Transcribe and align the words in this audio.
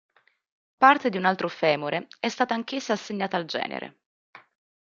Parte 0.79 1.09
di 1.11 1.17
un 1.17 1.25
altro 1.25 1.47
femore 1.47 2.07
è 2.19 2.27
stata 2.27 2.55
anch'essa 2.55 2.93
assegnata 2.93 3.37
al 3.37 3.45
genere. 3.45 3.99